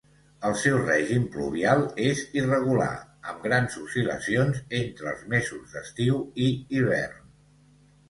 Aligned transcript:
El 0.47 0.53
seu 0.61 0.77
règim 0.77 1.27
pluvial 1.35 1.83
és 2.05 2.23
irregular, 2.41 2.89
amb 3.33 3.45
grans 3.49 3.79
oscil·lacions 3.83 4.65
entre 4.83 5.15
els 5.15 5.25
mesos 5.37 5.79
d'estiu 5.79 6.23
i 6.49 6.53
hivern. 6.61 7.27